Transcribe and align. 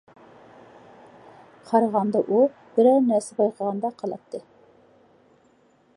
قارىغاندا 1.67 2.23
ئۇ 2.37 2.41
بىرەر 2.79 2.99
نەرسە 3.11 3.39
بايقىغاندەك 3.43 4.01
قىلاتتى. 4.03 4.45